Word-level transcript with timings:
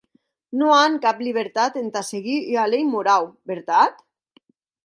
Non 0.59 0.71
an 0.77 0.95
cap 1.03 1.19
libertat 1.27 1.77
entà 1.83 2.03
seguir 2.09 2.39
ua 2.57 2.65
lei 2.75 2.89
morau, 2.97 3.29
vertat? 3.53 4.05